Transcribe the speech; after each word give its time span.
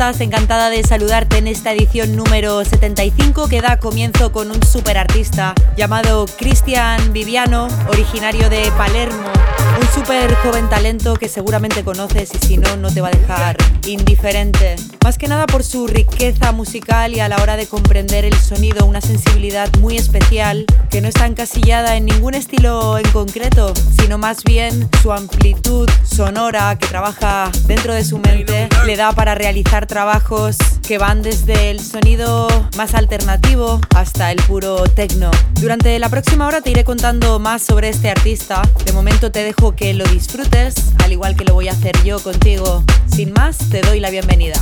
Estás? 0.00 0.20
Encantada 0.22 0.70
de 0.70 0.82
saludarte 0.82 1.36
en 1.36 1.46
esta 1.46 1.72
edición 1.72 2.16
número 2.16 2.64
75 2.64 3.48
que 3.48 3.60
da 3.60 3.78
comienzo 3.78 4.32
con 4.32 4.50
un 4.50 4.62
super 4.62 4.96
artista 4.96 5.54
llamado 5.76 6.24
Cristian 6.38 7.12
Viviano, 7.12 7.68
originario 7.86 8.48
de 8.48 8.72
Palermo. 8.78 9.30
Un 9.78 9.88
súper 9.88 10.34
joven 10.36 10.70
talento 10.70 11.16
que 11.16 11.28
seguramente 11.28 11.84
conoces 11.84 12.30
y 12.34 12.46
si 12.46 12.56
no, 12.56 12.78
no 12.78 12.90
te 12.90 13.02
va 13.02 13.08
a 13.08 13.10
dejar 13.10 13.58
indiferente. 13.86 14.76
Más 15.10 15.18
que 15.18 15.26
nada 15.26 15.48
por 15.48 15.64
su 15.64 15.88
riqueza 15.88 16.52
musical 16.52 17.16
y 17.16 17.18
a 17.18 17.28
la 17.28 17.42
hora 17.42 17.56
de 17.56 17.66
comprender 17.66 18.24
el 18.24 18.34
sonido, 18.34 18.86
una 18.86 19.00
sensibilidad 19.00 19.68
muy 19.80 19.96
especial 19.96 20.66
que 20.88 21.00
no 21.00 21.08
está 21.08 21.26
encasillada 21.26 21.96
en 21.96 22.04
ningún 22.04 22.34
estilo 22.34 22.96
en 22.96 23.10
concreto, 23.10 23.74
sino 24.00 24.18
más 24.18 24.44
bien 24.44 24.88
su 25.02 25.10
amplitud 25.10 25.90
sonora 26.04 26.78
que 26.78 26.86
trabaja 26.86 27.50
dentro 27.66 27.92
de 27.92 28.04
su 28.04 28.18
mente 28.18 28.68
le 28.86 28.96
da 28.96 29.10
para 29.10 29.34
realizar 29.34 29.88
trabajos 29.88 30.56
que 30.86 30.96
van 30.96 31.22
desde 31.22 31.72
el 31.72 31.80
sonido 31.80 32.46
más 32.76 32.94
alternativo 32.94 33.80
hasta 33.96 34.30
el 34.30 34.40
puro 34.42 34.84
techno. 34.84 35.32
Durante 35.54 35.98
la 35.98 36.08
próxima 36.08 36.46
hora 36.46 36.60
te 36.60 36.70
iré 36.70 36.84
contando 36.84 37.40
más 37.40 37.62
sobre 37.62 37.88
este 37.88 38.10
artista. 38.10 38.62
De 38.86 38.92
momento 38.92 39.32
te 39.32 39.42
dejo 39.42 39.74
que 39.74 39.92
lo 39.92 40.04
disfrutes, 40.04 40.76
al 41.02 41.10
igual 41.10 41.34
que 41.34 41.44
lo 41.44 41.54
voy 41.54 41.66
a 41.66 41.72
hacer 41.72 42.00
yo 42.04 42.20
contigo. 42.20 42.84
Sin 43.06 43.32
más, 43.32 43.58
te 43.70 43.80
doy 43.80 43.98
la 43.98 44.10
bienvenida. 44.10 44.60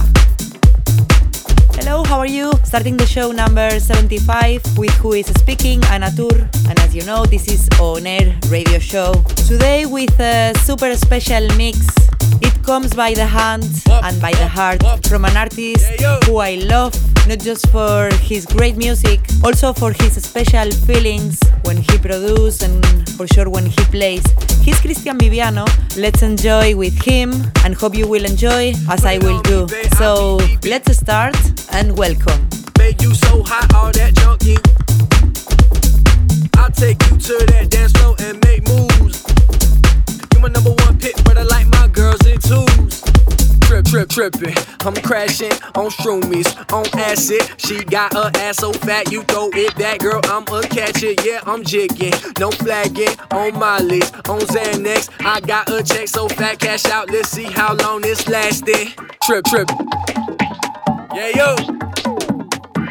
Hello, 1.80 2.02
how 2.02 2.18
are 2.18 2.26
you? 2.26 2.52
Starting 2.64 2.96
the 2.96 3.06
show 3.06 3.30
number 3.30 3.78
75 3.78 4.76
with 4.76 4.90
who 4.94 5.12
is 5.12 5.26
speaking, 5.26 5.80
Anna 5.84 6.10
Tur. 6.10 6.50
And 6.68 6.76
as 6.80 6.92
you 6.92 7.04
know, 7.04 7.24
this 7.24 7.46
is 7.46 7.68
On 7.78 8.04
Air 8.04 8.36
Radio 8.48 8.80
Show. 8.80 9.14
Today 9.46 9.86
with 9.86 10.18
a 10.18 10.54
super 10.64 10.92
special 10.96 11.46
mix 11.56 11.86
it 12.42 12.62
comes 12.64 12.94
by 12.94 13.14
the 13.14 13.26
hand 13.26 13.64
and 13.86 14.20
by 14.20 14.32
the 14.32 14.46
heart 14.46 14.82
from 15.06 15.24
an 15.24 15.36
artist 15.36 15.86
who 16.26 16.38
I 16.38 16.56
love, 16.56 16.94
not 17.26 17.38
just 17.38 17.68
for 17.70 18.10
his 18.22 18.44
great 18.44 18.76
music, 18.76 19.20
also 19.44 19.72
for 19.72 19.92
his 19.92 20.22
special 20.22 20.70
feelings 20.86 21.40
when 21.64 21.76
he 21.76 21.98
produces 21.98 22.62
and 22.62 23.08
for 23.10 23.26
sure 23.26 23.48
when 23.48 23.66
he 23.66 23.82
plays. 23.86 24.24
He's 24.62 24.80
Cristian 24.80 25.18
Viviano. 25.18 25.66
Let's 25.96 26.22
enjoy 26.22 26.76
with 26.76 27.00
him 27.02 27.32
and 27.64 27.74
hope 27.74 27.94
you 27.94 28.06
will 28.06 28.24
enjoy 28.24 28.74
as 28.90 29.04
I 29.04 29.18
will 29.18 29.40
do. 29.42 29.66
So 29.96 30.38
let's 30.64 30.96
start 30.96 31.36
and 31.72 31.96
welcome. 31.96 32.48
Make 32.78 33.02
you 33.02 33.14
so 33.14 33.42
hot, 33.42 33.72
all 33.74 33.92
that 33.92 34.14
I'll 36.56 36.70
take 36.70 37.00
you 37.10 37.16
to 37.16 37.46
that 37.52 37.70
dance 37.70 37.92
floor 37.92 38.14
and 38.20 38.38
make 38.44 38.66
moves. 38.68 39.24
You 40.34 40.40
my 40.40 40.48
number 40.48 40.70
one 40.84 40.98
pick, 40.98 41.16
but 41.24 41.38
I 41.38 41.42
like 41.42 41.66
my 41.66 41.88
girls 41.88 42.24
in 42.26 42.38
twos. 42.38 43.02
Trip, 43.68 43.84
trip. 44.08 44.34
I'm 44.80 44.94
crashing 44.94 45.52
on 45.74 45.90
shroomies, 45.90 46.48
on 46.72 46.86
acid. 46.98 47.40
She 47.58 47.84
got 47.84 48.12
her 48.12 48.30
ass 48.34 48.56
so 48.56 48.72
fat, 48.72 49.10
you 49.10 49.22
throw 49.22 49.48
it 49.54 49.74
back, 49.76 50.00
girl. 50.00 50.20
I'm 50.24 50.42
a 50.42 50.62
catch 50.62 51.02
it, 51.02 51.24
yeah, 51.24 51.40
I'm 51.46 51.64
jigging. 51.64 52.12
No 52.38 52.50
flagging 52.50 53.16
on 53.30 53.58
on 54.28 54.40
Xanax. 54.40 55.08
I 55.24 55.40
got 55.40 55.70
a 55.70 55.82
check 55.82 56.08
so 56.08 56.28
fat, 56.28 56.58
cash 56.58 56.84
out. 56.86 57.10
Let's 57.10 57.30
see 57.30 57.44
how 57.44 57.74
long 57.74 58.02
this. 58.60 58.94
Trip, 59.22 59.44
trip. 59.46 59.68
Yeah, 61.14 61.28
yo. 61.34 61.56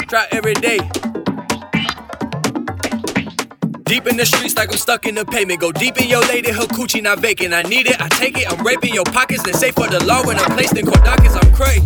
Try 0.07 0.27
every 0.31 0.55
day. 0.55 0.79
Deep 3.85 4.07
in 4.07 4.17
the 4.17 4.25
streets 4.25 4.55
like 4.55 4.71
I'm 4.71 4.77
stuck 4.77 5.05
in 5.05 5.15
the 5.15 5.25
pavement. 5.25 5.59
Go 5.61 5.71
deep 5.71 6.01
in 6.01 6.09
your 6.09 6.21
lady, 6.21 6.51
her 6.51 6.65
coochie 6.65 7.01
not 7.01 7.19
vacant. 7.19 7.53
I 7.53 7.61
need 7.61 7.87
it, 7.87 8.01
I 8.01 8.07
take 8.09 8.37
it. 8.37 8.51
I'm 8.51 8.65
raping 8.65 8.93
your 8.93 9.05
pockets. 9.05 9.43
They 9.43 9.51
say 9.51 9.71
for 9.71 9.87
the 9.87 10.03
law 10.03 10.25
when 10.25 10.37
I'm 10.37 10.51
placed 10.51 10.75
in 10.77 10.85
court 10.85 11.03
dockets. 11.05 11.35
I'm 11.35 11.53
crazy. 11.53 11.85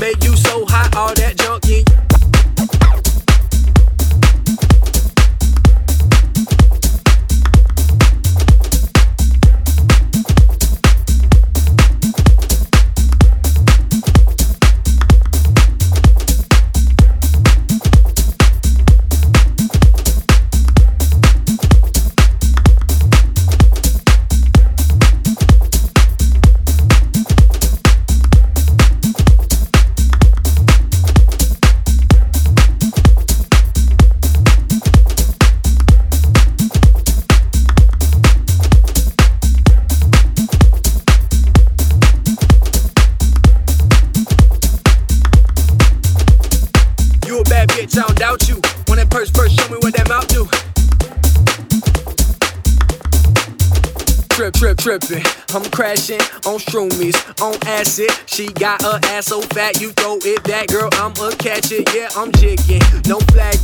Make 0.00 0.22
you 0.24 0.36
so 0.36 0.64
hot, 0.66 0.94
all 0.96 1.14
that 1.14 1.36
junk 1.36 1.60
shroomies, 56.70 57.18
on 57.42 57.58
acid. 57.66 58.10
She 58.26 58.46
got 58.52 58.82
her 58.82 59.00
ass 59.04 59.26
so 59.26 59.40
fat, 59.40 59.80
you 59.80 59.90
throw 59.92 60.18
it 60.22 60.42
back, 60.44 60.68
girl. 60.68 60.88
I'm 60.94 61.12
a 61.12 61.34
catch 61.36 61.72
it, 61.72 61.92
yeah, 61.94 62.08
I'm 62.16 62.30
jigging, 62.32 62.82
no 63.06 63.18
flagging. 63.32 63.59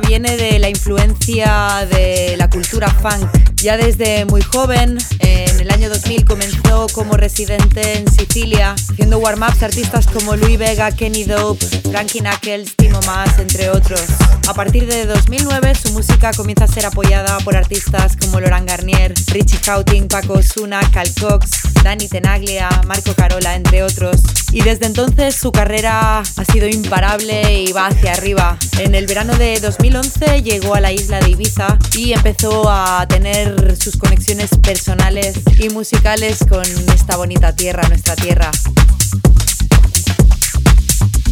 Viene 0.00 0.36
de 0.36 0.58
la 0.58 0.68
influencia 0.68 1.86
de 1.90 2.34
la 2.36 2.50
cultura 2.50 2.88
funk. 2.88 3.28
Ya 3.56 3.76
desde 3.76 4.24
muy 4.26 4.42
joven, 4.42 4.98
en 5.20 5.60
el 5.60 5.70
año 5.70 5.88
2000 5.88 6.24
comenzó 6.24 6.86
como 6.92 7.14
residente 7.16 7.98
en 7.98 8.10
Sicilia, 8.10 8.74
haciendo 8.90 9.18
warm-ups 9.18 9.62
artistas 9.62 10.06
como 10.06 10.36
Louis 10.36 10.58
Vega, 10.58 10.92
Kenny 10.92 11.24
Dope, 11.24 11.64
Frankie 11.90 12.20
Knuckles, 12.20 12.76
Timo 12.76 13.00
Mas, 13.06 13.38
entre 13.38 13.70
otros. 13.70 14.02
A 14.48 14.54
partir 14.54 14.86
de 14.86 15.06
2009 15.06 15.74
su 15.74 15.92
música 15.92 16.30
comienza 16.32 16.64
a 16.64 16.68
ser 16.68 16.86
apoyada 16.86 17.38
por 17.38 17.56
artistas 17.56 18.16
como 18.16 18.40
Laurent 18.40 18.68
Garnier, 18.68 19.14
Richie 19.28 19.58
Houghton, 19.66 20.08
Paco 20.08 20.34
Osuna, 20.34 20.80
Cal 20.92 21.08
Cox, 21.20 21.50
Dani 21.86 22.08
Tenaglia, 22.08 22.68
Marco 22.88 23.14
Carola, 23.14 23.54
entre 23.54 23.84
otros. 23.84 24.20
Y 24.50 24.62
desde 24.62 24.86
entonces 24.86 25.36
su 25.36 25.52
carrera 25.52 26.18
ha 26.18 26.44
sido 26.44 26.66
imparable 26.66 27.62
y 27.62 27.70
va 27.70 27.86
hacia 27.86 28.14
arriba. 28.14 28.58
En 28.80 28.96
el 28.96 29.06
verano 29.06 29.36
de 29.36 29.60
2011 29.60 30.42
llegó 30.42 30.74
a 30.74 30.80
la 30.80 30.90
isla 30.90 31.20
de 31.20 31.30
Ibiza 31.30 31.78
y 31.96 32.12
empezó 32.12 32.68
a 32.68 33.06
tener 33.06 33.76
sus 33.76 33.96
conexiones 33.96 34.50
personales 34.60 35.34
y 35.60 35.68
musicales 35.68 36.40
con 36.48 36.64
esta 36.92 37.16
bonita 37.18 37.54
tierra, 37.54 37.86
nuestra 37.86 38.16
tierra. 38.16 38.50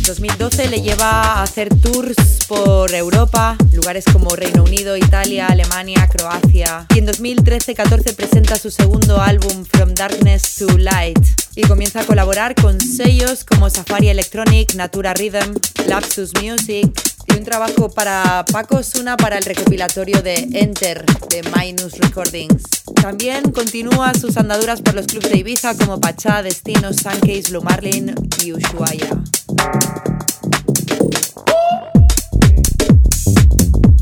2012 0.07 0.69
le 0.69 0.83
lleva 0.83 1.23
a 1.23 1.43
hacer 1.43 1.69
tours 1.81 2.17
por 2.47 2.95
Europa, 2.95 3.57
lugares 3.73 4.05
como 4.13 4.37
Reino 4.37 4.63
Unido, 4.63 4.99
Italia, 4.99 5.47
Alemania, 5.47 6.07
Croacia. 6.09 6.87
Y 6.95 6.99
en 6.99 7.07
2013-14 7.07 8.15
presenta 8.15 8.59
su 8.59 8.71
segundo 8.71 9.21
álbum 9.21 9.65
From 9.65 9.95
Darkness 9.95 10.57
to 10.57 10.77
Light 10.77 11.19
y 11.55 11.63
comienza 11.63 12.01
a 12.01 12.05
colaborar 12.05 12.55
con 12.55 12.81
sellos 12.81 13.45
como 13.45 13.71
Safari 13.71 14.09
Electronic, 14.09 14.75
Natura 14.75 15.15
Rhythm, 15.15 15.55
Lapsus 15.87 16.33
Music 16.43 17.14
un 17.37 17.45
trabajo 17.45 17.91
para 17.91 18.45
Paco 18.53 18.83
Suna 18.83 19.17
para 19.17 19.39
el 19.39 19.45
recopilatorio 19.45 20.23
de 20.23 20.49
Enter 20.53 21.05
de 21.29 21.43
Minus 21.57 21.99
Recordings. 21.99 22.63
También 23.01 23.51
continúa 23.51 24.15
sus 24.15 24.37
andaduras 24.37 24.83
por 24.83 24.95
los 24.95 25.07
clubs 25.07 25.31
de 25.31 25.39
Ibiza 25.39 25.77
como 25.77 26.01
Pachá, 26.01 26.43
Destino, 26.43 26.93
Suncase, 26.93 27.51
Blue 27.51 27.63
Marlin 27.63 28.15
y 28.45 28.53
Ushuaia. 28.53 29.09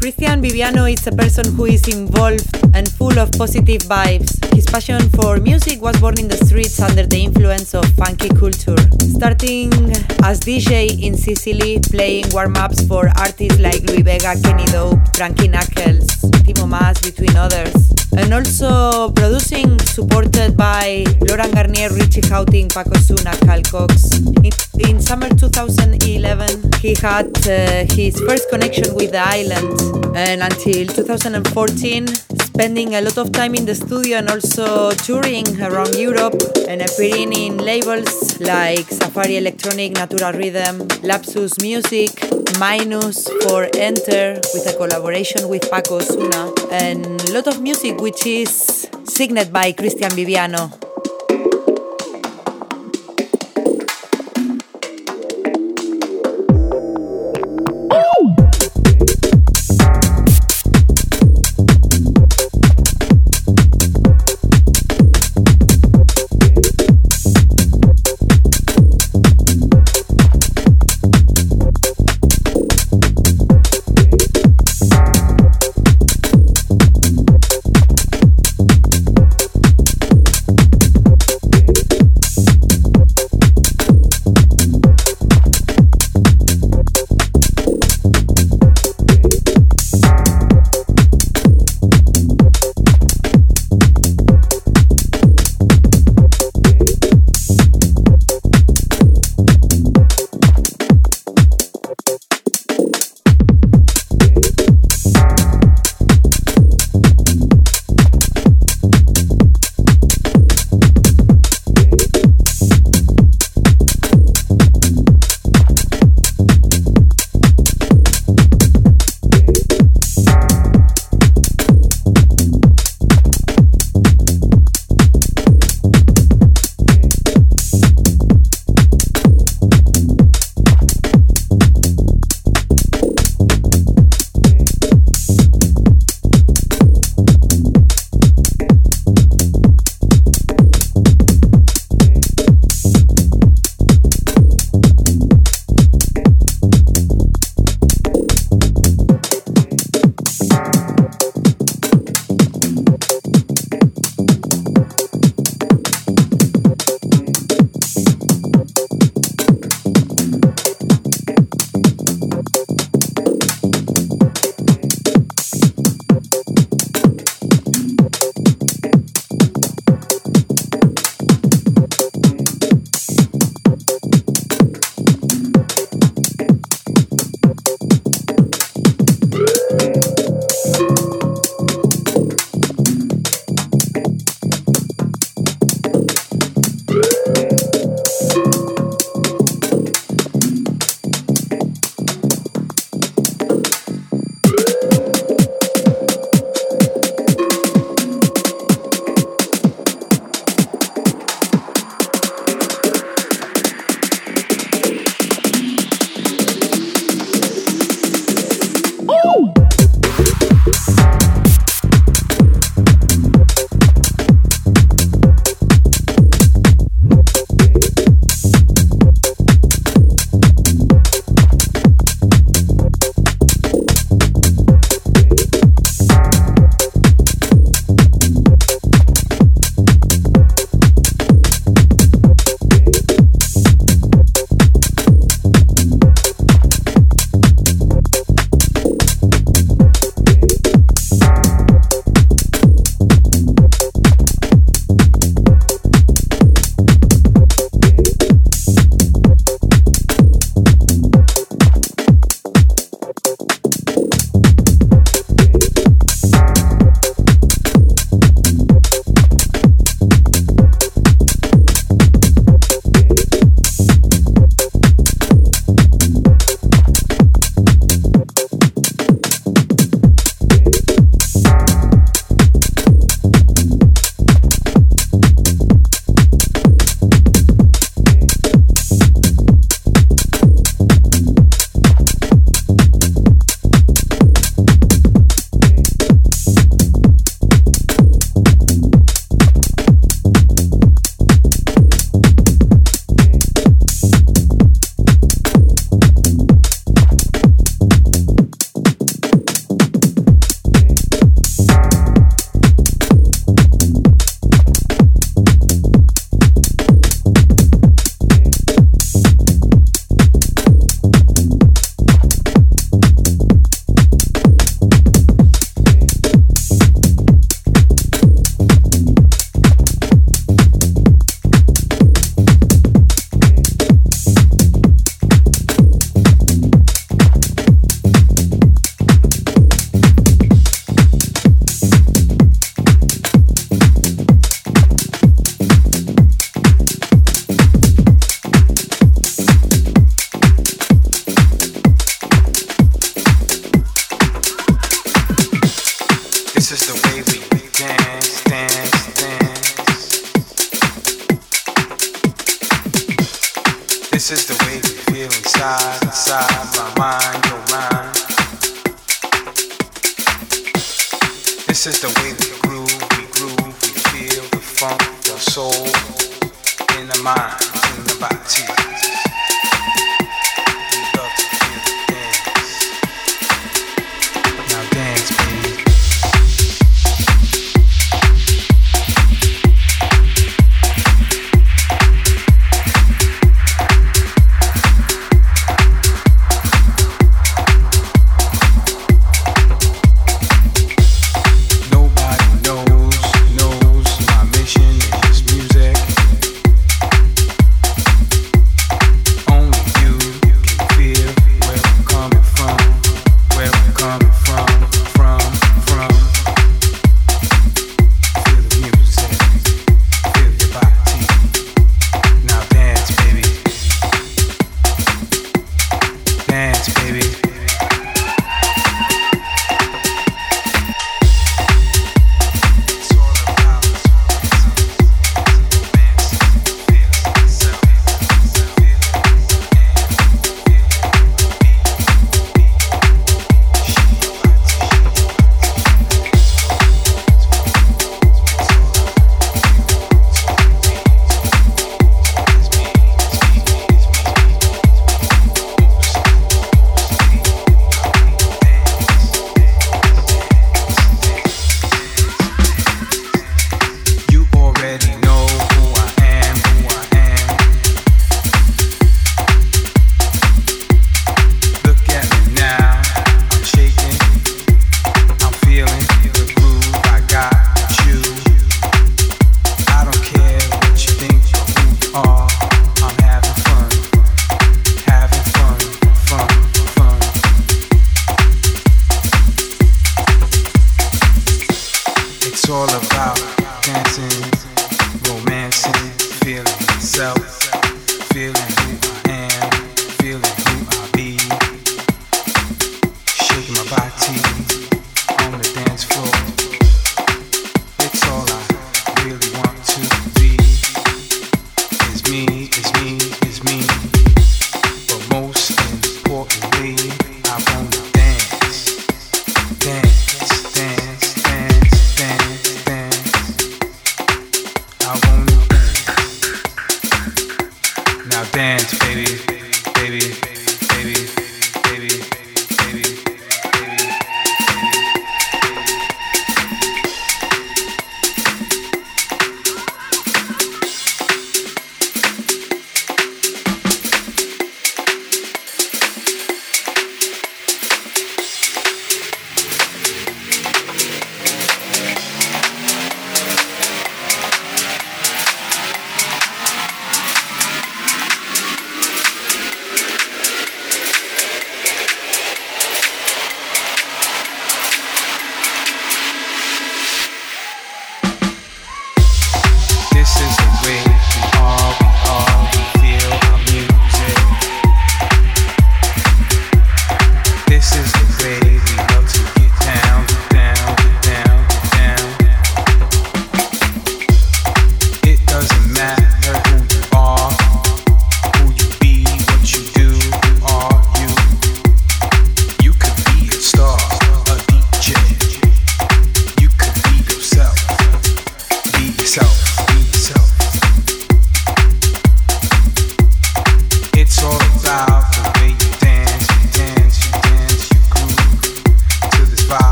Christian 0.00 0.40
Viviano 0.40 0.90
is 0.90 1.06
a 1.06 1.12
person 1.12 1.44
who 1.54 1.66
is 1.66 1.86
involved 1.86 2.48
and 2.72 2.90
full 2.90 3.18
of 3.18 3.30
positive 3.32 3.82
vibes. 3.82 4.32
His 4.54 4.64
passion 4.64 5.10
for 5.10 5.36
music 5.36 5.82
was 5.82 6.00
born 6.00 6.18
in 6.18 6.26
the 6.26 6.38
streets 6.38 6.80
under 6.80 7.04
the 7.04 7.22
influence 7.22 7.74
of 7.74 7.84
funky 8.00 8.30
culture. 8.30 8.80
Starting 9.12 9.70
as 10.24 10.40
DJ 10.40 11.02
in 11.02 11.18
Sicily, 11.18 11.80
playing 11.80 12.24
warm 12.32 12.56
ups 12.56 12.80
for 12.86 13.08
artists 13.18 13.60
like 13.60 13.82
Louie 13.82 14.00
Vega, 14.00 14.40
Kenny 14.42 14.64
Dope, 14.72 15.00
Frankie 15.16 15.48
Knuckles, 15.48 16.08
Timo 16.48 16.66
Maas, 16.66 16.98
between 17.02 17.36
others. 17.36 17.92
And 18.16 18.32
also 18.32 19.12
producing, 19.12 19.78
supported 19.80 20.56
by 20.56 21.04
Laurent 21.28 21.52
Garnier, 21.52 21.90
Richie 21.92 22.22
Hawtin, 22.22 22.72
Paco 22.72 22.96
Osuna, 22.96 23.36
Carl 23.44 23.62
Cox. 23.68 24.16
In, 24.40 24.50
in 24.88 25.00
summer 25.00 25.28
2011, 25.28 26.72
he 26.80 26.94
had 27.00 27.28
uh, 27.46 27.84
his 27.94 28.18
first 28.20 28.48
connection 28.50 28.94
with 28.94 29.12
the 29.12 29.20
island 29.20 30.16
and 30.16 30.42
until 30.42 30.86
2014 30.86 32.06
spending 32.06 32.94
a 32.94 33.00
lot 33.00 33.16
of 33.18 33.32
time 33.32 33.54
in 33.54 33.64
the 33.64 33.74
studio 33.74 34.18
and 34.18 34.28
also 34.28 34.90
touring 34.92 35.46
around 35.62 35.94
Europe 35.96 36.34
and 36.68 36.82
appearing 36.82 37.32
in 37.32 37.58
labels 37.58 38.40
like 38.40 38.86
Safari 38.90 39.36
Electronic, 39.36 39.92
Natural 39.92 40.32
Rhythm, 40.32 40.88
Lapsus 41.02 41.60
Music, 41.62 42.10
Minus 42.58 43.28
for 43.44 43.68
Enter 43.76 44.40
with 44.54 44.66
a 44.66 44.74
collaboration 44.76 45.48
with 45.48 45.70
Paco 45.70 45.96
Osuna 45.96 46.52
and 46.70 47.04
a 47.28 47.32
lot 47.32 47.46
of 47.46 47.60
music 47.62 48.00
which 48.00 48.26
is 48.26 48.88
signed 49.04 49.52
by 49.52 49.72
Christian 49.72 50.10
Viviano. 50.10 50.89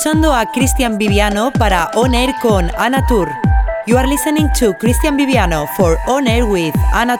Escuchando 0.00 0.32
a 0.32 0.46
Cristian 0.46 0.96
Viviano 0.96 1.52
para 1.52 1.90
On 1.94 2.14
Air 2.14 2.34
con 2.40 2.70
Anna 2.78 3.06
Tour. 3.06 3.28
You 3.86 3.98
are 3.98 4.08
listening 4.08 4.48
to 4.58 4.72
Cristian 4.78 5.18
Viviano 5.18 5.66
for 5.76 5.98
On 6.06 6.26
Air 6.26 6.46
with 6.46 6.74
Anna 6.94 7.18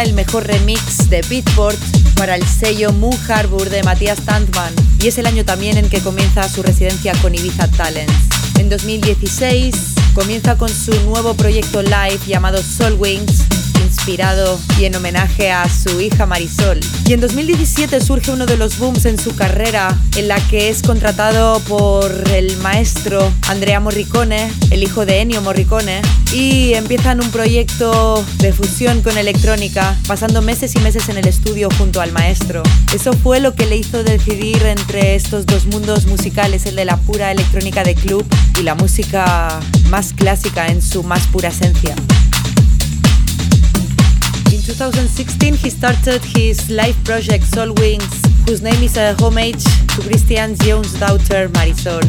el 0.00 0.14
mejor 0.14 0.46
remix 0.46 1.10
de 1.10 1.20
Beatport 1.28 1.78
para 2.16 2.36
el 2.36 2.46
sello 2.46 2.92
Moon 2.92 3.14
Harbor 3.28 3.68
de 3.68 3.82
Matías 3.82 4.20
Tantman 4.20 4.72
y 4.98 5.08
es 5.08 5.18
el 5.18 5.26
año 5.26 5.44
también 5.44 5.76
en 5.76 5.90
que 5.90 6.00
comienza 6.00 6.48
su 6.48 6.62
residencia 6.62 7.12
con 7.20 7.34
Ibiza 7.34 7.68
Talents. 7.68 8.14
En 8.58 8.70
2016 8.70 9.74
comienza 10.14 10.56
con 10.56 10.70
su 10.70 10.92
nuevo 11.02 11.34
proyecto 11.34 11.82
live 11.82 12.20
llamado 12.26 12.62
Soul 12.62 12.94
Wings 12.94 13.42
inspirado 14.02 14.58
y 14.80 14.86
en 14.86 14.96
homenaje 14.96 15.52
a 15.52 15.68
su 15.68 16.00
hija 16.00 16.26
Marisol. 16.26 16.80
Y 17.06 17.12
en 17.12 17.20
2017 17.20 18.00
surge 18.00 18.32
uno 18.32 18.46
de 18.46 18.56
los 18.56 18.76
booms 18.76 19.04
en 19.04 19.16
su 19.16 19.36
carrera, 19.36 19.96
en 20.16 20.26
la 20.26 20.40
que 20.48 20.70
es 20.70 20.82
contratado 20.82 21.60
por 21.68 22.10
el 22.34 22.56
maestro 22.56 23.32
Andrea 23.46 23.78
Morricone, 23.78 24.52
el 24.70 24.82
hijo 24.82 25.06
de 25.06 25.20
Ennio 25.20 25.40
Morricone, 25.40 26.02
y 26.32 26.74
empiezan 26.74 27.20
un 27.20 27.30
proyecto 27.30 28.24
de 28.38 28.52
fusión 28.52 29.02
con 29.02 29.16
electrónica, 29.16 29.96
pasando 30.08 30.42
meses 30.42 30.74
y 30.74 30.80
meses 30.80 31.08
en 31.08 31.18
el 31.18 31.28
estudio 31.28 31.68
junto 31.78 32.00
al 32.00 32.10
maestro. 32.10 32.64
Eso 32.92 33.12
fue 33.12 33.38
lo 33.38 33.54
que 33.54 33.66
le 33.66 33.76
hizo 33.76 34.02
decidir 34.02 34.66
entre 34.66 35.14
estos 35.14 35.46
dos 35.46 35.66
mundos 35.66 36.06
musicales, 36.06 36.66
el 36.66 36.74
de 36.74 36.86
la 36.86 36.96
pura 36.96 37.30
electrónica 37.30 37.84
de 37.84 37.94
club 37.94 38.26
y 38.58 38.64
la 38.64 38.74
música 38.74 39.60
más 39.90 40.12
clásica 40.12 40.66
en 40.66 40.82
su 40.82 41.04
más 41.04 41.28
pura 41.28 41.50
esencia. 41.50 41.94
2016, 44.64 45.54
he 45.54 45.70
started 45.70 46.22
his 46.22 46.70
live 46.70 46.96
project 47.04 47.42
Soul 47.44 47.74
Wings, 47.74 48.22
whose 48.46 48.62
name 48.62 48.80
is 48.82 48.96
a 48.96 49.14
homage 49.14 49.64
to 49.94 50.02
Christian 50.02 50.54
Jones' 50.54 50.94
daughter 51.00 51.48
Marisol. 51.48 52.02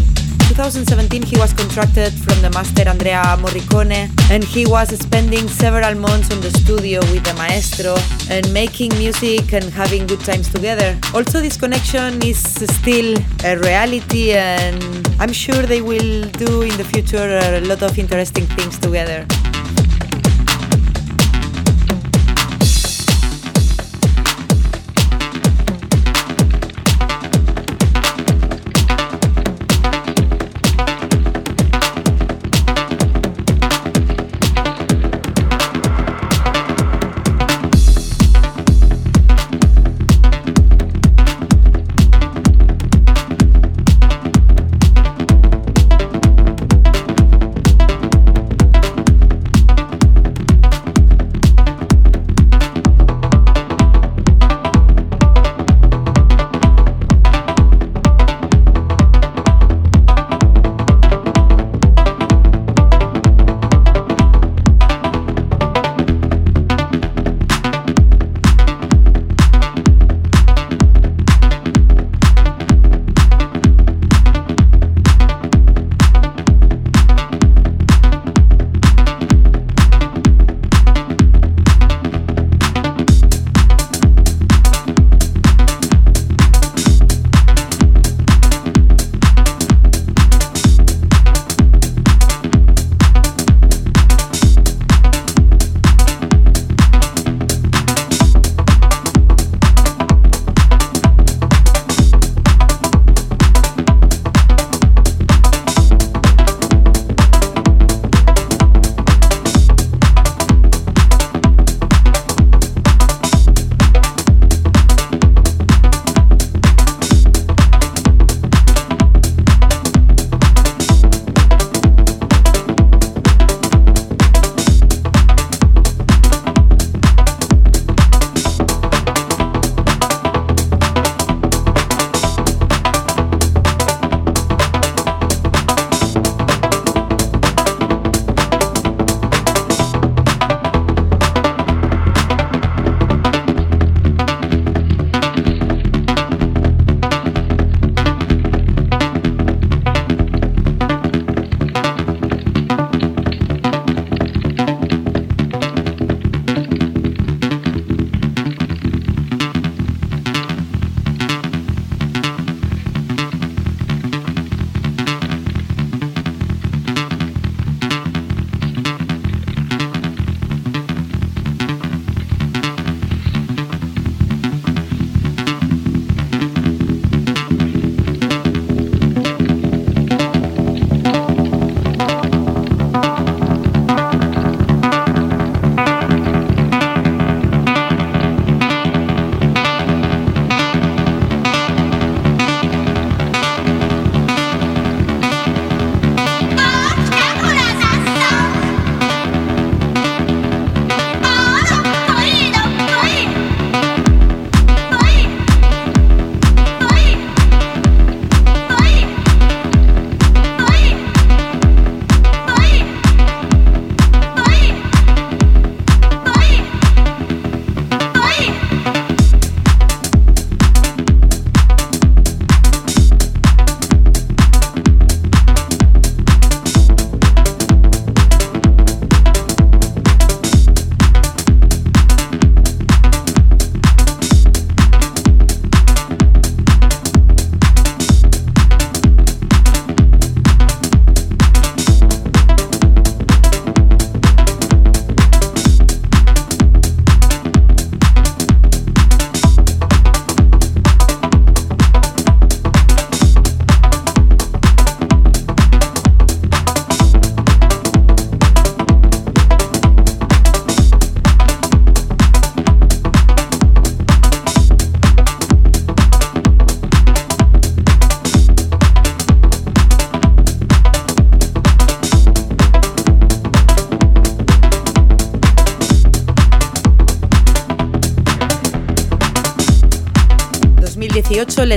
2017 0.50 1.24
he 1.24 1.38
was 1.40 1.52
contracted 1.54 2.14
from 2.14 2.40
the 2.44 2.50
master 2.52 2.88
Andrea 2.88 3.24
Morricone 3.40 4.12
and 4.30 4.44
he 4.44 4.68
was 4.68 4.90
spending 5.00 5.48
several 5.48 5.96
months 5.96 6.32
on 6.32 6.42
the 6.42 6.52
studio 6.52 7.00
with 7.12 7.24
the 7.24 7.34
maestro 7.36 7.96
and 8.30 8.46
making 8.54 8.96
music 9.00 9.52
and 9.54 9.64
having 9.64 10.06
good 10.06 10.20
times 10.20 10.48
together. 10.50 10.96
Also 11.16 11.42
this 11.42 11.58
connection 11.58 12.22
is 12.22 12.38
still 12.38 13.18
a 13.46 13.58
reality 13.60 14.34
and 14.34 15.08
I'm 15.20 15.34
sure 15.34 15.64
they 15.64 15.82
will 15.82 16.30
do 16.32 16.62
in 16.62 16.78
the 16.78 16.84
future 16.84 17.40
a 17.42 17.62
lot 17.62 17.82
of 17.82 17.98
interesting 17.98 18.46
things 18.46 18.78
together. 18.78 19.26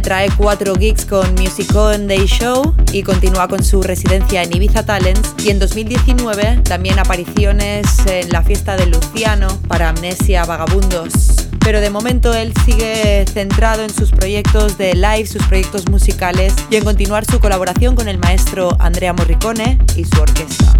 Trae 0.06 0.30
cuatro 0.36 0.76
gigs 0.76 1.04
con 1.04 1.34
Music 1.34 1.74
On 1.74 2.06
Day 2.06 2.26
Show 2.26 2.76
y 2.92 3.02
continúa 3.02 3.48
con 3.48 3.64
su 3.64 3.82
residencia 3.82 4.44
en 4.44 4.54
Ibiza 4.54 4.86
Talents 4.86 5.34
y 5.44 5.50
en 5.50 5.58
2019 5.58 6.60
también 6.62 7.00
apariciones 7.00 7.84
en 8.06 8.28
la 8.28 8.40
fiesta 8.44 8.76
de 8.76 8.86
Luciano 8.86 9.48
para 9.66 9.88
Amnesia 9.88 10.44
Vagabundos. 10.44 11.48
Pero 11.58 11.80
de 11.80 11.90
momento 11.90 12.32
él 12.34 12.52
sigue 12.64 13.24
centrado 13.26 13.82
en 13.82 13.92
sus 13.92 14.12
proyectos 14.12 14.78
de 14.78 14.94
live, 14.94 15.26
sus 15.26 15.42
proyectos 15.42 15.88
musicales 15.90 16.54
y 16.70 16.76
en 16.76 16.84
continuar 16.84 17.24
su 17.24 17.40
colaboración 17.40 17.96
con 17.96 18.06
el 18.06 18.18
maestro 18.18 18.76
Andrea 18.78 19.12
Morricone 19.12 19.76
y 19.96 20.04
su 20.04 20.20
orquesta. 20.20 20.72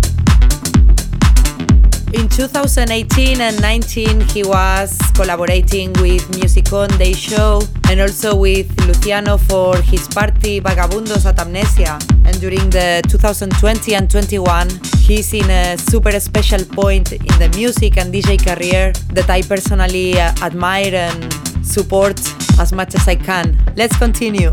In 2.13 2.29
2018 2.29 3.41
and 3.41 3.61
19, 3.61 4.25
he 4.33 4.45
was 4.45 4.97
collaborating 5.17 5.93
with 6.01 6.23
Musicon 6.39 6.87
Day 6.97 7.13
Show 7.13 7.59
and 7.91 8.01
also 8.01 8.35
with 8.35 8.69
Luciano 8.87 9.37
for 9.37 9.77
his 9.77 10.09
party 10.09 10.61
Vagabundos 10.61 11.27
at 11.27 11.39
Amnesia. 11.39 11.99
And 12.25 12.41
during 12.41 12.71
the 12.71 13.03
2020 13.09 13.95
and 13.95 14.11
21, 14.11 14.69
he's 14.99 15.33
in 15.33 15.49
a 15.51 15.79
super 15.79 16.19
special 16.19 16.65
point 16.65 17.13
in 17.13 17.39
the 17.39 17.53
music 17.57 17.97
and 17.97 18.13
DJ 18.13 18.39
career 18.39 18.93
that 19.13 19.31
I 19.31 19.43
personally 19.43 20.19
uh, 20.19 20.33
admire 20.43 20.95
and 20.95 21.33
support 21.65 22.19
as 22.59 22.73
much 22.73 22.95
as 22.95 23.07
I 23.07 23.17
can. 23.17 23.57
Let's 23.77 23.97
continue. 23.97 24.53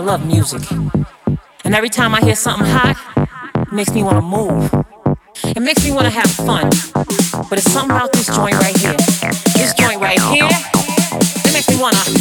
love 0.00 0.26
music. 0.26 0.62
And 1.64 1.74
every 1.74 1.88
time 1.88 2.14
I 2.14 2.20
hear 2.20 2.34
something 2.34 2.66
hot, 2.66 2.96
it 3.56 3.72
makes 3.72 3.92
me 3.92 4.02
want 4.02 4.16
to 4.16 4.22
move. 4.22 4.72
It 5.56 5.60
makes 5.60 5.84
me 5.84 5.92
want 5.92 6.04
to 6.04 6.10
have 6.10 6.30
fun. 6.30 6.70
But 7.48 7.58
it's 7.58 7.70
something 7.70 7.94
about 7.94 8.12
this 8.12 8.26
joint 8.26 8.54
right 8.54 8.76
here. 8.76 8.96
This 9.54 9.74
joint 9.74 10.00
right 10.00 10.20
here, 10.20 10.48
it 10.48 11.52
makes 11.52 11.68
me 11.68 11.80
want 11.80 11.96
to. 11.96 12.13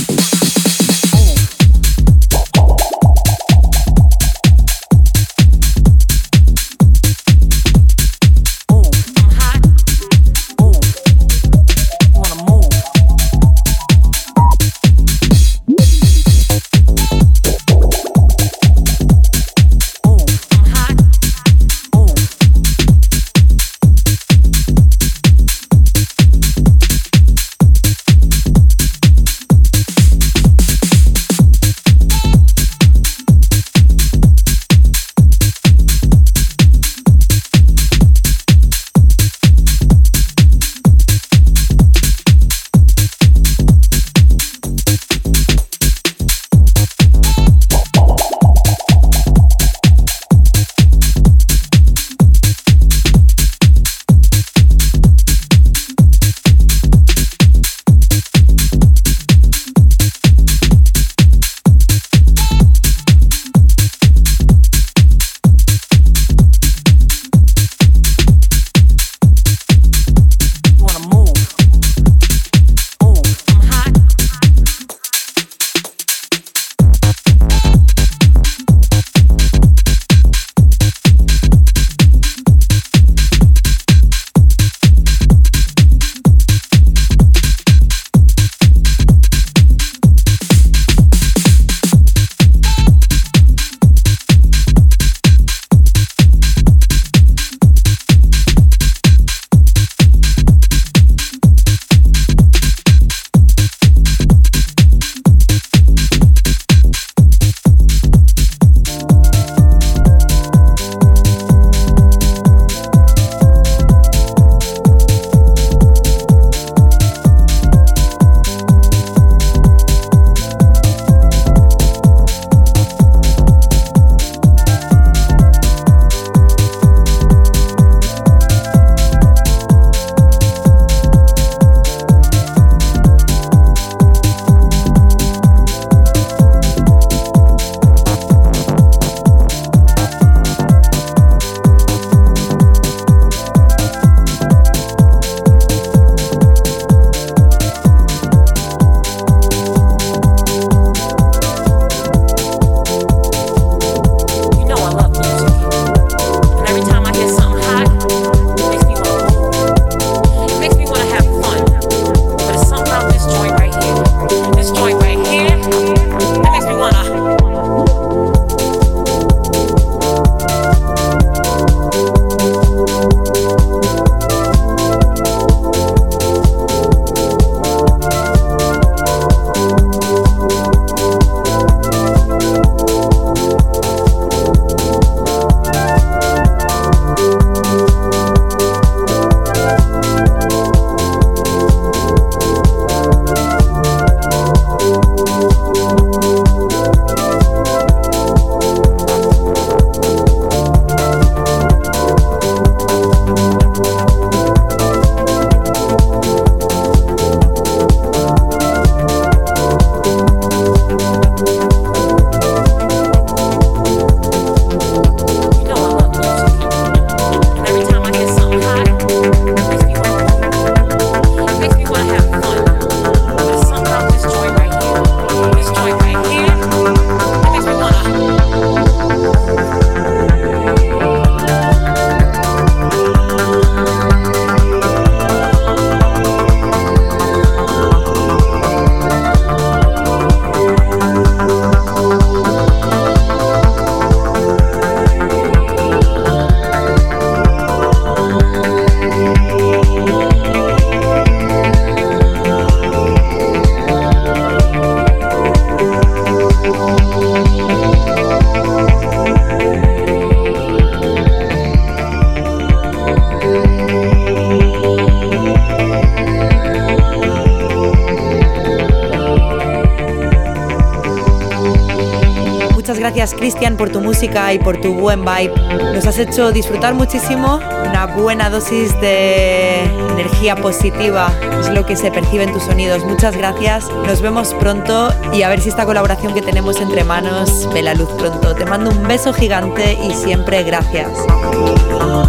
Cristian 273.44 273.76
por 273.76 273.90
tu 273.90 274.00
música 274.00 274.54
y 274.54 274.60
por 274.60 274.80
tu 274.80 274.94
buen 274.94 275.26
vibe. 275.26 275.54
Nos 275.94 276.08
has 276.08 276.18
hecho 276.18 276.54
disfrutar 276.54 276.94
muchísimo, 276.94 277.60
una 277.90 278.06
buena 278.06 278.50
dosis 278.50 278.98
de 279.02 279.84
energía 280.14 280.56
positiva 280.56 281.30
es 281.60 281.68
lo 281.68 281.86
que 281.86 281.98
se 281.98 282.10
percibe 282.10 282.46
en 282.46 282.54
tus 282.54 282.64
sonidos. 282.64 283.04
Muchas 283.04 283.36
gracias, 283.36 283.90
nos 284.08 284.22
vemos 284.22 284.54
pronto 284.54 285.14
y 285.34 285.42
a 285.42 285.50
ver 285.50 285.60
si 285.60 285.68
esta 285.68 285.84
colaboración 285.84 286.34
que 286.34 286.42
tenemos 286.42 286.80
entre 286.80 287.04
manos 287.04 287.68
ve 287.74 287.82
la 287.82 287.94
luz 287.96 288.08
pronto. 288.18 288.56
Te 288.56 288.66
mando 288.66 288.92
un 288.92 289.06
beso 289.10 289.34
gigante 289.34 290.00
y 290.02 290.14
siempre 290.14 290.64
gracias. 290.64 291.10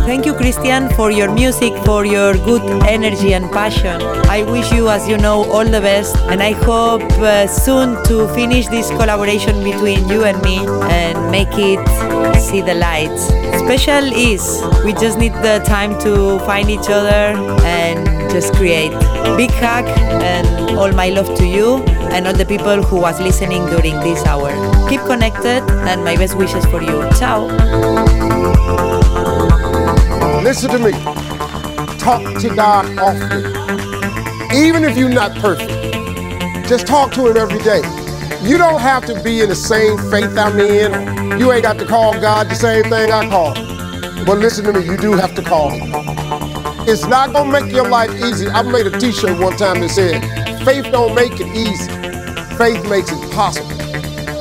Thank 0.07 0.25
you 0.25 0.35
Christian 0.35 0.91
for 0.97 1.12
your 1.12 1.31
music, 1.31 1.75
for 1.85 2.05
your 2.05 2.37
good 2.39 2.62
energy 2.89 3.35
and 3.35 3.49
passion. 3.53 4.24
I 4.35 4.43
wish 4.43 4.72
you, 4.72 4.89
as 4.89 5.09
you 5.09 5.16
know, 5.16 5.45
all 5.53 5.64
the 5.64 5.80
best 5.80 6.16
and 6.26 6.43
I 6.43 6.51
hope 6.51 7.03
uh, 7.22 7.47
soon 7.47 8.03
to 8.07 8.26
finish 8.35 8.66
this 8.66 8.89
collaboration 8.89 9.62
between 9.62 10.09
you 10.09 10.24
and 10.24 10.43
me 10.43 10.59
and 10.91 11.30
make 11.30 11.53
it 11.53 11.78
see 12.41 12.61
the 12.61 12.74
light. 12.74 13.16
Special 13.62 14.12
is 14.12 14.43
we 14.85 14.93
just 14.95 15.20
need 15.20 15.35
the 15.35 15.62
time 15.64 15.97
to 16.01 16.41
find 16.41 16.68
each 16.68 16.91
other 16.91 17.39
and 17.62 18.28
just 18.32 18.53
create. 18.55 18.91
Big 19.37 19.53
hug 19.53 19.87
and 19.87 20.76
all 20.76 20.91
my 20.91 21.11
love 21.11 21.32
to 21.39 21.47
you 21.47 21.76
and 22.11 22.26
all 22.26 22.35
the 22.35 22.45
people 22.45 22.82
who 22.82 23.01
was 23.01 23.20
listening 23.20 23.64
during 23.66 24.01
this 24.01 24.26
hour. 24.26 24.51
Keep 24.89 25.03
connected 25.03 25.62
and 25.87 26.03
my 26.03 26.16
best 26.16 26.37
wishes 26.37 26.66
for 26.66 26.82
you. 26.82 27.09
Ciao. 27.20 27.47
Listen 30.43 30.70
to 30.72 30.78
me. 30.80 30.91
Talk 32.01 32.41
to 32.41 32.53
God 32.53 32.99
often. 32.99 33.64
Even 34.55 34.85
if 34.85 34.97
you're 34.97 35.09
not 35.09 35.35
perfect, 35.39 35.69
just 36.69 36.87
talk 36.87 37.11
to 37.13 37.27
Him 37.27 37.37
every 37.37 37.59
day. 37.65 37.83
You 38.49 38.57
don't 38.57 38.81
have 38.81 39.05
to 39.07 39.21
be 39.23 39.41
in 39.41 39.49
the 39.49 39.57
same 39.57 39.99
faith 40.11 40.39
I'm 40.39 40.61
in. 40.61 41.41
You 41.41 41.51
ain't 41.51 41.65
got 41.65 41.77
to 41.79 41.85
call 41.85 42.13
God 42.21 42.49
the 42.49 42.55
same 42.55 42.85
thing 42.85 43.11
I 43.11 43.29
call. 43.29 43.55
But 44.25 44.39
listen 44.39 44.65
to 44.67 44.73
me, 44.73 44.87
you 44.87 44.97
do 44.97 45.15
have 45.15 45.35
to 45.35 45.43
call 45.43 45.71
Him. 45.71 45.91
It's 46.87 47.05
not 47.05 47.33
gonna 47.33 47.51
make 47.51 47.73
your 47.73 47.89
life 47.89 48.11
easy. 48.23 48.47
I 48.47 48.63
made 48.63 48.87
a 48.87 48.97
t-shirt 48.97 49.41
one 49.41 49.57
time 49.57 49.81
that 49.81 49.89
said, 49.91 50.23
faith 50.65 50.85
don't 50.93 51.17
make 51.17 51.33
it 51.41 51.49
easy. 51.49 51.91
Faith 52.57 52.89
makes 52.89 53.11
it 53.11 53.33
possible. 53.33 53.73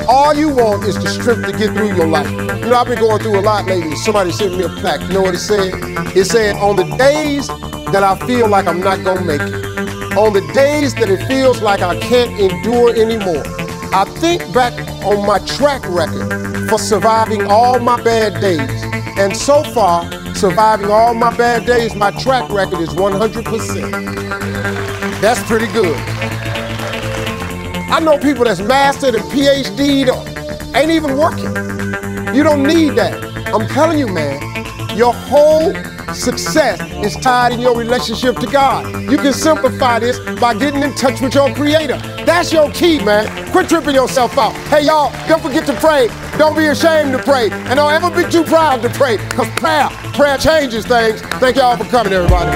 All 0.08 0.36
you 0.36 0.50
want 0.50 0.84
is 0.84 0.96
the 1.02 1.08
strength 1.10 1.48
to 1.48 1.58
get 1.58 1.74
through 1.74 1.96
your 1.96 2.08
life. 2.08 2.30
You 2.30 2.70
know, 2.70 2.76
I've 2.76 2.88
been 2.88 3.00
going 3.00 3.20
through 3.20 3.40
a 3.40 3.42
lot 3.42 3.66
lately. 3.66 3.96
Somebody 3.96 4.32
sent 4.32 4.58
me 4.58 4.64
a 4.64 4.70
plaque. 4.70 5.02
You 5.02 5.14
know 5.14 5.22
what 5.22 5.34
it 5.34 5.40
said? 5.40 5.74
It 6.16 6.26
said, 6.26 6.56
on 6.58 6.76
the 6.76 6.84
days 6.98 7.48
that 7.48 8.04
I 8.04 8.16
feel 8.28 8.48
like 8.48 8.68
I'm 8.68 8.82
not 8.82 9.04
gonna 9.04 9.24
make 9.24 9.42
it, 9.42 9.74
on 10.18 10.34
the 10.34 10.42
days 10.54 10.94
that 10.96 11.10
it 11.10 11.26
feels 11.28 11.62
like 11.62 11.82
I 11.82 12.00
can't 12.00 12.40
endure 12.40 12.96
anymore, 12.96 13.44
I 13.94 14.06
think 14.20 14.42
back 14.54 14.74
on 15.04 15.26
my 15.26 15.40
track 15.40 15.82
record 15.90 16.70
for 16.70 16.78
surviving 16.78 17.48
all 17.48 17.80
my 17.80 18.02
bad 18.04 18.40
days. 18.40 18.84
And 19.18 19.36
so 19.36 19.64
far, 19.74 20.10
surviving 20.36 20.92
all 20.92 21.14
my 21.14 21.36
bad 21.36 21.66
days, 21.66 21.96
my 21.96 22.12
track 22.12 22.50
record 22.50 22.80
is 22.80 22.90
100%. 22.90 23.92
That's 25.20 25.42
pretty 25.44 25.68
good. 25.74 25.98
I 27.90 28.00
know 28.00 28.18
people 28.18 28.46
that's 28.46 28.60
mastered 28.60 29.16
and 29.16 29.24
PhD'd 29.26 30.10
ain't 30.76 30.92
even 30.92 31.18
working. 31.18 31.54
You 32.36 32.44
don't 32.44 32.64
need 32.64 32.96
that. 32.96 33.24
I'm 33.54 33.68
telling 33.68 33.98
you, 33.98 34.08
man, 34.08 34.40
your 34.96 35.14
whole 35.14 35.74
success 36.16 36.80
is 37.04 37.16
tied 37.18 37.54
in 37.54 37.60
your 37.60 37.78
relationship 37.78 38.38
to 38.38 38.48
God. 38.48 38.86
You 39.10 39.18
can 39.18 39.34
simplify 39.34 40.00
this 40.00 40.20
by 40.40 40.54
getting 40.54 40.82
in 40.82 40.94
touch 40.96 41.22
with 41.22 41.36
your 41.36 41.54
creator. 41.54 41.98
That's 42.26 42.54
your 42.54 42.72
key, 42.72 43.04
man. 43.04 43.52
Quit 43.52 43.70
tripping 43.70 43.96
yourself 43.96 44.38
out. 44.38 44.54
Hey, 44.68 44.86
y'all, 44.86 45.12
don't 45.28 45.42
forget 45.42 45.66
to 45.68 45.74
pray. 45.74 46.08
Don't 46.38 46.56
be 46.56 46.68
ashamed 46.68 47.12
to 47.14 47.24
pray. 47.24 47.50
And 47.52 47.76
don't 47.76 47.92
ever 47.92 48.10
be 48.10 48.30
too 48.30 48.44
proud 48.44 48.82
to 48.82 48.90
pray. 48.90 49.18
Because 49.18 49.50
prayer, 49.60 49.90
prayer 50.14 50.38
changes 50.38 50.86
things. 50.86 51.22
Thank 51.40 51.58
y'all 51.58 51.78
for 51.78 51.86
coming, 51.86 52.14
everybody. 52.14 52.52